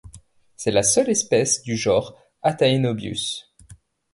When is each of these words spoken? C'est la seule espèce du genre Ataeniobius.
C'est 0.55 0.71
la 0.71 0.81
seule 0.81 1.11
espèce 1.11 1.61
du 1.61 1.77
genre 1.77 2.17
Ataeniobius. 2.41 3.53